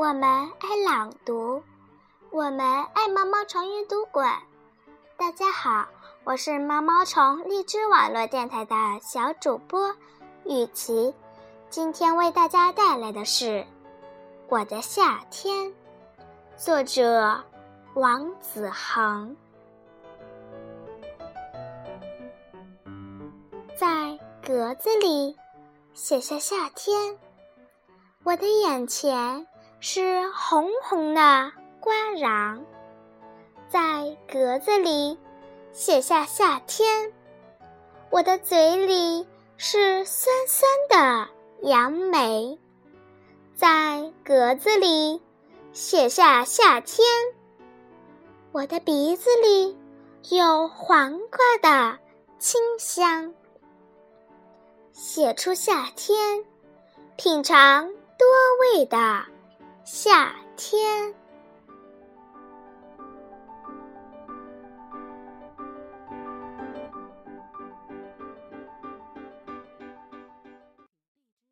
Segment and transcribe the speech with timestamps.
[0.00, 1.62] 我们爱朗读，
[2.30, 4.40] 我们爱毛毛虫阅读馆。
[5.18, 5.86] 大家好，
[6.24, 9.94] 我是毛毛虫荔枝网络电台的小主播
[10.46, 11.14] 雨琪，
[11.68, 13.44] 今天为大家带来的是
[14.48, 15.66] 《我的夏天》，
[16.56, 17.44] 作者
[17.92, 19.36] 王子恒。
[23.76, 25.36] 在格子里
[25.92, 27.18] 写下夏天，
[28.24, 29.46] 我的眼前
[29.82, 32.62] 是红红的瓜瓤。
[33.70, 35.18] 在格子里
[35.72, 37.10] 写下夏天，
[38.10, 41.28] 我的嘴里是酸酸的
[41.62, 42.58] 杨梅。
[43.56, 45.22] 在格子里
[45.72, 47.06] 写下夏天，
[48.52, 49.78] 我的鼻子里
[50.28, 51.98] 有黄瓜的
[52.38, 53.32] 清香。
[54.92, 56.44] 写出夏天，
[57.16, 58.26] 品尝多
[58.60, 59.24] 味的
[59.92, 61.12] 夏天。